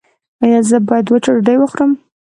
ایا 0.43 0.59
زه 0.69 0.77
باید 0.87 1.05
وچه 1.09 1.31
ډوډۍ 1.35 1.55
وخورم؟ 1.59 1.91